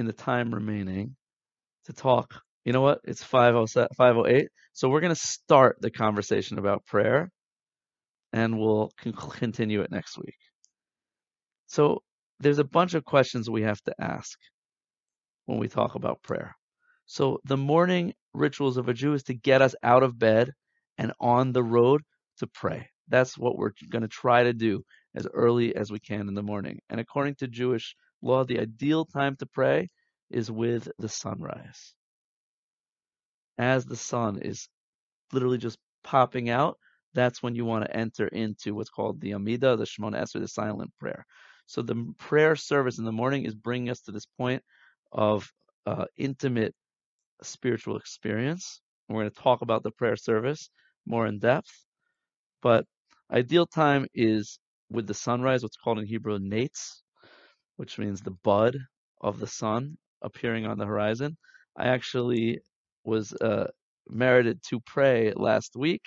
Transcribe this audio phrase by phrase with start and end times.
[0.00, 1.14] in the time remaining
[1.84, 2.42] to talk.
[2.64, 3.00] You know what?
[3.04, 4.48] It's 508.
[4.72, 7.30] So we're going to start the conversation about prayer
[8.32, 10.36] and we'll continue it next week.
[11.66, 12.02] So
[12.40, 14.38] there's a bunch of questions we have to ask
[15.46, 16.56] when we talk about prayer.
[17.06, 20.52] So the morning rituals of a Jew is to get us out of bed
[20.98, 22.02] and on the road
[22.38, 22.88] to pray.
[23.08, 26.42] That's what we're going to try to do as early as we can in the
[26.42, 26.78] morning.
[26.88, 29.88] And according to Jewish law, the ideal time to pray
[30.30, 31.94] is with the sunrise.
[33.58, 34.68] As the sun is
[35.32, 36.78] literally just popping out,
[37.14, 40.48] that's when you want to enter into what's called the Amida, the Shemona Esrei, the
[40.48, 41.24] silent prayer.
[41.66, 44.62] So the prayer service in the morning is bringing us to this point
[45.12, 45.50] of
[45.86, 46.74] uh, intimate
[47.42, 48.80] spiritual experience.
[49.08, 50.70] And we're going to talk about the prayer service
[51.06, 51.70] more in depth.
[52.62, 52.84] But
[53.30, 54.58] ideal time is
[54.90, 57.02] with the sunrise, what's called in Hebrew netz,
[57.80, 58.76] which means the bud
[59.22, 61.34] of the sun appearing on the horizon.
[61.78, 62.60] I actually
[63.04, 63.68] was uh,
[64.06, 66.02] merited to pray last week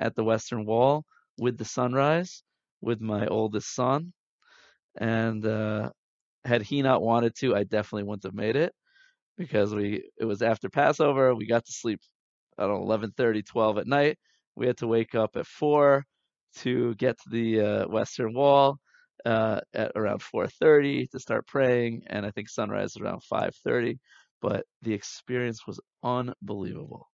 [0.00, 1.04] at the Western Wall
[1.36, 2.42] with the sunrise
[2.80, 4.14] with my oldest son.
[4.98, 5.90] And uh,
[6.46, 8.72] had he not wanted to, I definitely wouldn't have made it
[9.36, 11.34] because we it was after Passover.
[11.34, 12.00] We got to sleep
[12.56, 14.18] I don't know 11:30, 12 at night.
[14.56, 16.06] We had to wake up at four
[16.60, 18.78] to get to the uh, Western Wall
[19.26, 23.98] uh, at around 4:30 to start praying, and I think sunrise around 5:30.
[24.40, 27.08] But the experience was unbelievable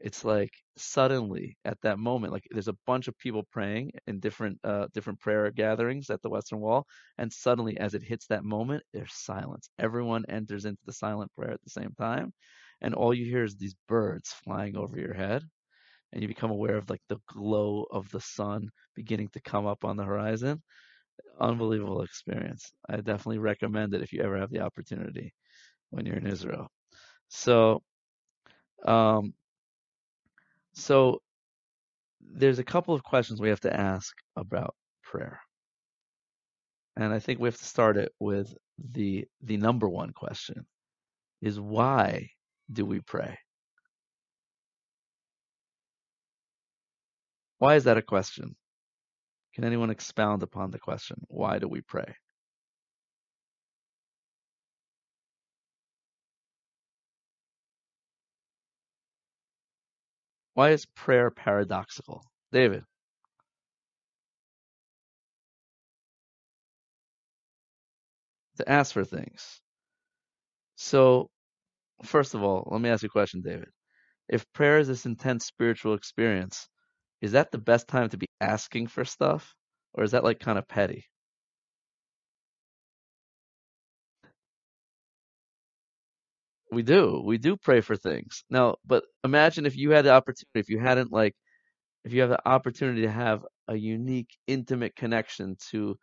[0.00, 4.58] it's like suddenly at that moment like there's a bunch of people praying in different
[4.64, 6.86] uh different prayer gatherings at the western wall
[7.18, 11.50] and suddenly as it hits that moment there's silence everyone enters into the silent prayer
[11.52, 12.32] at the same time
[12.82, 15.42] and all you hear is these birds flying over your head
[16.12, 19.84] and you become aware of like the glow of the sun beginning to come up
[19.84, 20.62] on the horizon
[21.40, 25.32] unbelievable experience i definitely recommend it if you ever have the opportunity
[25.90, 26.68] when you're in israel
[27.28, 27.82] so
[28.86, 29.34] um
[30.74, 31.20] so
[32.20, 35.40] there's a couple of questions we have to ask about prayer.
[36.96, 38.54] And I think we have to start it with
[38.92, 40.66] the the number one question
[41.40, 42.30] is why
[42.72, 43.38] do we pray?
[47.58, 48.56] Why is that a question?
[49.56, 51.16] Can anyone expound upon the question?
[51.28, 52.14] Why do we pray?
[60.52, 62.22] Why is prayer paradoxical?
[62.52, 62.84] David.
[68.58, 69.62] To ask for things.
[70.74, 71.30] So,
[72.04, 73.70] first of all, let me ask you a question, David.
[74.28, 76.68] If prayer is this intense spiritual experience,
[77.20, 79.54] is that the best time to be asking for stuff?
[79.94, 81.06] Or is that like kind of petty?
[86.70, 87.22] We do.
[87.24, 88.44] We do pray for things.
[88.50, 91.34] Now, but imagine if you had the opportunity, if you hadn't like,
[92.04, 95.98] if you have the opportunity to have a unique, intimate connection to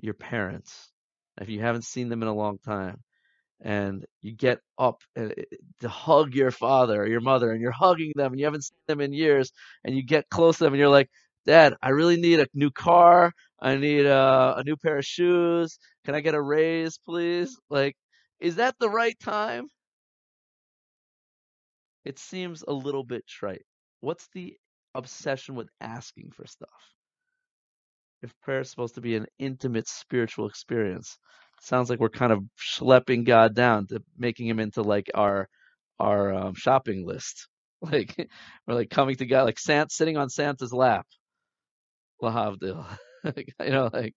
[0.00, 0.90] your parents,
[1.40, 3.02] if you haven't seen them in a long time,
[3.62, 5.44] and you get up and, eh,
[5.80, 8.78] to hug your father or your mother, and you're hugging them, and you haven't seen
[8.88, 9.52] them in years,
[9.84, 11.10] and you get close to them, and you're like,
[11.46, 13.32] Dad, I really need a new car.
[13.60, 15.78] I need a, a new pair of shoes.
[16.04, 17.58] Can I get a raise, please?
[17.70, 17.96] Like,
[18.40, 19.68] is that the right time?
[22.08, 23.66] it seems a little bit trite.
[24.00, 24.56] What's the
[24.94, 26.94] obsession with asking for stuff?
[28.22, 31.18] If prayer is supposed to be an intimate spiritual experience,
[31.62, 35.48] sounds like we're kind of schlepping God down to making him into like our
[36.00, 37.48] our um, shopping list.
[37.80, 38.16] Like
[38.66, 41.06] we're like coming to God, like Santa sitting on Santa's lap.
[42.22, 42.84] Lahavdil.
[43.36, 44.14] you know, like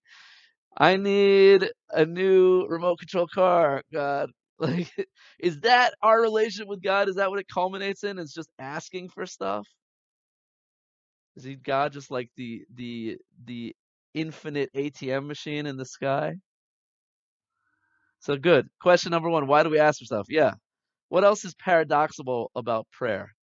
[0.76, 4.30] I need a new remote control car, God.
[4.58, 4.92] Like,
[5.40, 7.08] is that our relationship with God?
[7.08, 8.18] Is that what it culminates in?
[8.20, 9.66] Is just asking for stuff?
[11.36, 13.74] Is he God just like the the the
[14.14, 16.34] infinite ATM machine in the sky?
[18.22, 18.68] So good.
[18.82, 20.28] Question number one: Why do we ask for stuff?
[20.30, 20.54] Yeah.
[21.10, 23.34] What else is paradoxical about prayer?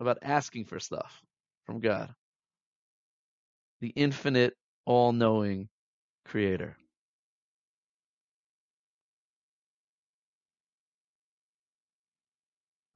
[0.00, 1.22] About asking for stuff
[1.66, 2.14] from God,
[3.80, 4.54] the infinite,
[4.86, 5.68] all-knowing
[6.26, 6.76] Creator.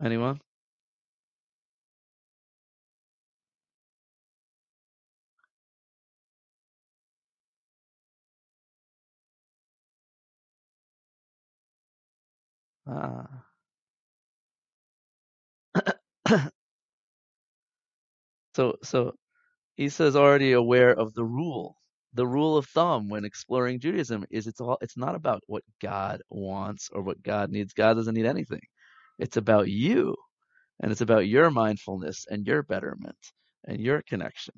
[0.03, 0.41] Anyone?
[12.87, 13.45] Ah.
[18.57, 19.15] so so
[19.79, 21.77] Isa is already aware of the rule
[22.15, 26.23] the rule of thumb when exploring Judaism is it's all it's not about what God
[26.31, 27.75] wants or what God needs.
[27.75, 28.63] God doesn't need anything.
[29.19, 30.17] It's about you
[30.81, 33.19] and it's about your mindfulness and your betterment
[33.67, 34.55] and your connection.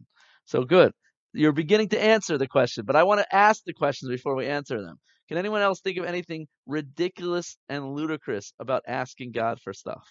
[0.47, 0.93] So good.
[1.33, 4.47] You're beginning to answer the question, but I want to ask the questions before we
[4.47, 4.97] answer them.
[5.29, 10.05] Can anyone else think of anything ridiculous and ludicrous about asking God for stuff?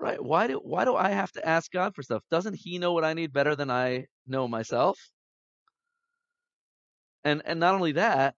[0.00, 0.20] Right.
[0.22, 2.24] Why do why do I have to ask God for stuff?
[2.30, 4.98] Doesn't he know what I need better than I know myself?
[7.24, 8.34] And and not only that,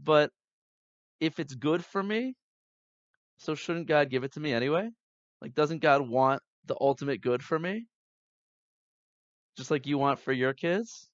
[0.00, 0.32] but
[1.20, 2.34] if it's good for me,
[3.38, 4.90] so shouldn't God give it to me anyway?
[5.40, 7.86] Like doesn't God want the ultimate good for me?
[9.56, 11.10] Just like you want for your kids,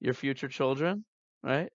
[0.00, 1.04] your future children,
[1.42, 1.70] right?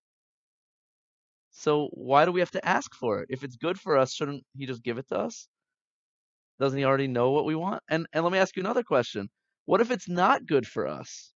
[1.51, 3.27] So why do we have to ask for it?
[3.29, 5.47] If it's good for us, shouldn't he just give it to us?
[6.62, 7.84] Doesn't he already know what we want?
[7.90, 9.30] And and let me ask you another question.
[9.66, 11.34] What if it's not good for us?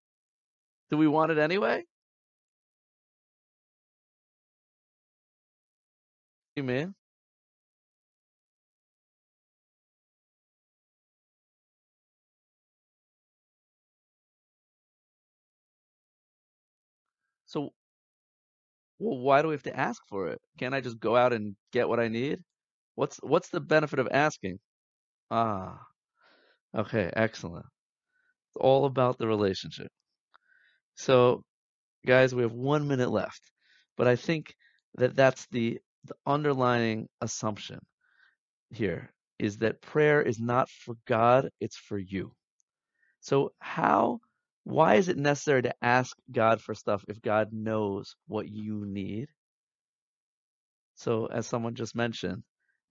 [0.91, 1.85] Do we want it anyway?
[6.57, 6.95] You mean?
[17.47, 17.73] So
[18.99, 20.41] well, why do we have to ask for it?
[20.59, 22.41] Can't I just go out and get what I need?
[22.97, 24.61] What's what's the benefit of asking?
[25.31, 25.87] Ah,
[26.75, 27.67] okay, excellent.
[28.49, 29.91] It's all about the relationship.
[30.97, 31.45] So,
[32.07, 33.51] guys, we have one minute left,
[33.97, 34.55] but I think
[34.97, 37.81] that that's the the underlying assumption
[38.71, 42.35] here is that prayer is not for God, it's for you.
[43.21, 44.21] So how
[44.65, 49.29] why is it necessary to ask God for stuff if God knows what you need?
[50.97, 52.43] So as someone just mentioned,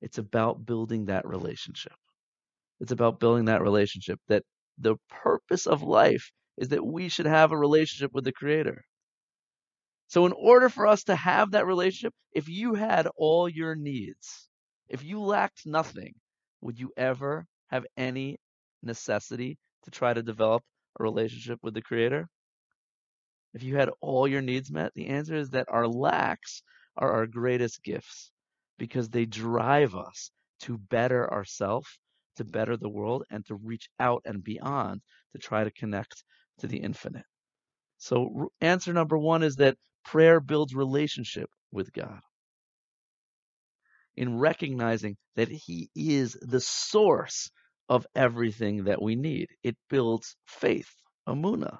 [0.01, 1.93] it's about building that relationship.
[2.83, 4.43] It's about building that relationship that
[4.77, 8.83] the purpose of life is that we should have a relationship with the creator.
[10.09, 14.49] So in order for us to have that relationship, if you had all your needs,
[14.89, 16.13] if you lacked nothing,
[16.59, 18.37] would you ever have any
[18.81, 20.61] necessity to try to develop
[20.99, 22.27] a relationship with the creator?
[23.53, 26.63] If you had all your needs met, the answer is that our lacks
[26.97, 28.29] are our greatest gifts
[28.77, 30.31] because they drive us
[30.63, 31.87] to better ourselves,
[32.37, 35.01] to better the world, and to reach out and beyond
[35.33, 36.23] to try to connect
[36.59, 37.25] to the infinite.
[37.97, 42.21] So, answer number one is that prayer builds relationship with God
[44.15, 47.49] in recognizing that He is the source
[47.89, 49.47] of everything that we need.
[49.63, 50.89] It builds faith,
[51.27, 51.79] emunah,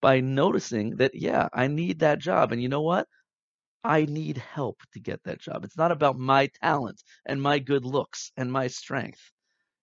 [0.00, 2.52] by noticing that, yeah, I need that job.
[2.52, 3.06] And you know what?
[3.84, 5.64] I need help to get that job.
[5.64, 9.20] It's not about my talent and my good looks and my strength.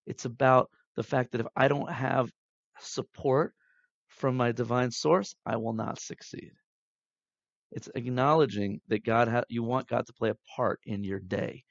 [0.07, 2.31] It's about the fact that if I don't have
[2.79, 3.53] support
[4.09, 6.51] from my divine source, I will not succeed.
[7.71, 11.63] It's acknowledging that God ha- you want God to play a part in your day,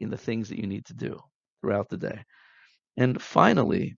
[0.00, 1.20] in the things that you need to do
[1.62, 2.24] throughout the day.
[2.98, 3.96] And finally,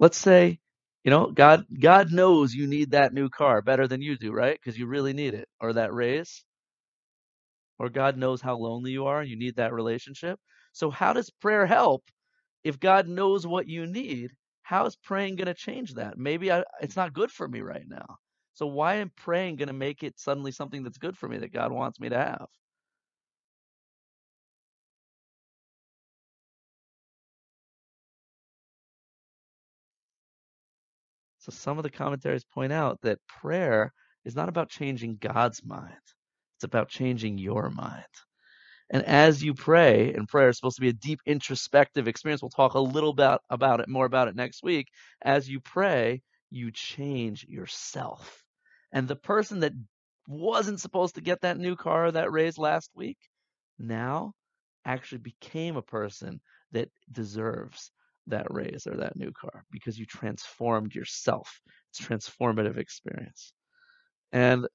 [0.00, 0.60] let's say,
[1.04, 4.58] you know, God God knows you need that new car better than you do, right?
[4.62, 6.44] Because you really need it, or that raise,
[7.78, 10.38] or God knows how lonely you are and you need that relationship.
[10.72, 12.04] So how does prayer help
[12.64, 14.32] if God knows what you need?
[14.62, 16.18] How is praying going to change that?
[16.18, 18.18] Maybe I, it's not good for me right now.
[18.54, 21.52] So why am praying going to make it suddenly something that's good for me that
[21.52, 22.46] God wants me to have?
[31.38, 33.92] So some of the commentaries point out that prayer
[34.24, 35.94] is not about changing God's mind.
[36.58, 38.02] It's about changing your mind.
[38.90, 42.42] And as you pray, and prayer is supposed to be a deep introspective experience.
[42.42, 44.88] We'll talk a little bit about it, more about it next week.
[45.22, 48.42] As you pray, you change yourself.
[48.90, 49.72] And the person that
[50.26, 53.18] wasn't supposed to get that new car or that raised last week
[53.78, 54.32] now
[54.84, 56.40] actually became a person
[56.72, 57.92] that deserves
[58.26, 61.60] that raise or that new car because you transformed yourself.
[61.90, 63.52] It's transformative experience.
[64.32, 64.66] And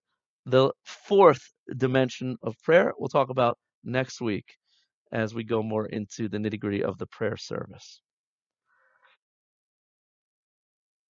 [0.45, 1.41] the fourth
[1.77, 4.45] dimension of prayer we'll talk about next week
[5.11, 8.01] as we go more into the nitty gritty of the prayer service.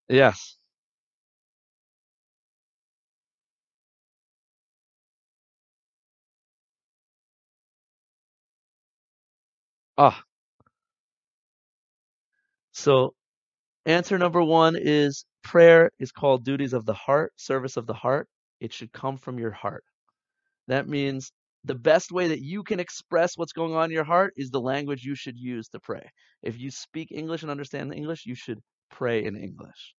[0.10, 0.58] Yes.
[9.98, 10.24] Ah.
[12.74, 13.16] So,
[13.86, 18.28] answer number one is prayer is called duties of the heart, service of the heart.
[18.64, 19.84] It should come from your heart.
[20.70, 21.34] That means
[21.66, 24.62] the best way that you can express what's going on in your heart is the
[24.62, 26.10] language you should use to pray.
[26.42, 29.96] If you speak English and understand English, you should pray in English,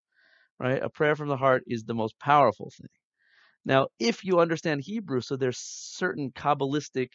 [0.58, 0.82] right?
[0.82, 2.88] A prayer from the heart is the most powerful thing.
[3.66, 7.10] Now, if you understand Hebrew, so there's certain Kabbalistic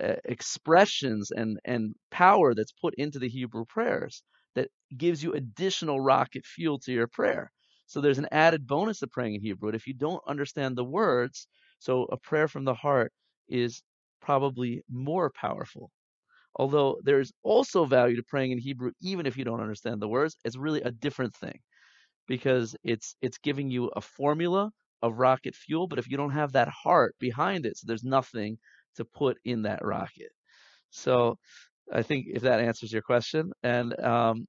[0.00, 4.22] uh, expressions and, and power that's put into the Hebrew prayers
[4.54, 7.50] that gives you additional rocket fuel to your prayer.
[7.86, 9.70] So there's an added bonus of praying in Hebrew.
[9.70, 11.48] If you don't understand the words,
[11.78, 13.12] so a prayer from the heart
[13.48, 13.82] is
[14.20, 15.90] probably more powerful.
[16.56, 20.36] Although there's also value to praying in Hebrew, even if you don't understand the words,
[20.44, 21.60] it's really a different thing
[22.28, 24.70] because it's it's giving you a formula
[25.02, 28.58] of rocket fuel, but if you don't have that heart behind it, so there's nothing
[28.96, 30.32] to put in that rocket.
[30.90, 31.38] So
[31.92, 34.46] I think if that answers your question, and um,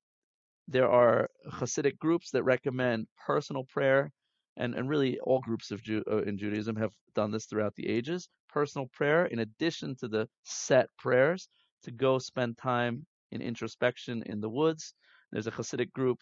[0.68, 4.12] there are Hasidic groups that recommend personal prayer,
[4.58, 8.30] and, and really all groups of uh, in Judaism have done this throughout the ages.
[8.50, 11.48] Personal prayer, in addition to the set prayers,
[11.84, 14.94] to go spend time in introspection in the woods.
[15.32, 16.20] There's a Hasidic group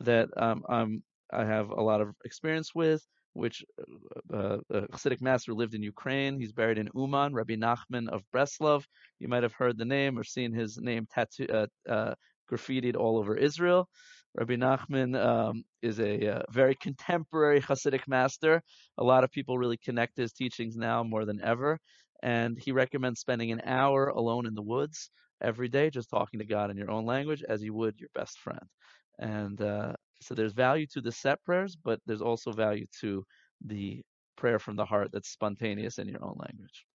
[0.00, 3.02] that um, I'm, I have a lot of experience with,
[3.34, 3.64] which
[4.32, 6.38] uh, uh, a Hasidic master lived in Ukraine.
[6.38, 8.84] He's buried in Uman, Rabbi Nachman of Breslov.
[9.18, 12.14] You might have heard the name or seen his name tattoo, uh, uh,
[12.52, 13.88] graffitied all over Israel.
[14.34, 18.62] Rabbi Nachman um, is a uh, very contemporary Hasidic master.
[18.98, 21.78] A lot of people really connect his teachings now more than ever.
[22.22, 25.10] And he recommends spending an hour alone in the woods
[25.42, 28.38] every day, just talking to God in your own language as you would your best
[28.38, 28.66] friend.
[29.18, 33.24] And uh, so there's value to the set prayers, but there's also value to
[33.66, 34.02] the
[34.36, 36.86] prayer from the heart that's spontaneous in your own language.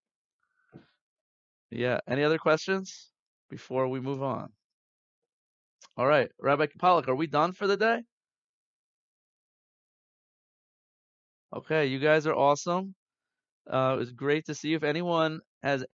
[1.69, 1.99] Yeah.
[2.07, 3.11] Any other questions
[3.49, 4.49] before we move on?
[5.97, 8.03] All right, Rabbi Pollock, are we done for the day?
[11.55, 12.93] Okay, you guys are awesome.
[13.71, 14.77] Uh, it was great to see you.
[14.77, 15.83] If anyone has